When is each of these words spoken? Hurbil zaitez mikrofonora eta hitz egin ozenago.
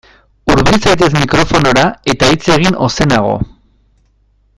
Hurbil 0.51 0.77
zaitez 0.85 1.09
mikrofonora 1.17 1.83
eta 2.13 2.31
hitz 2.35 2.43
egin 2.57 2.79
ozenago. 2.87 3.37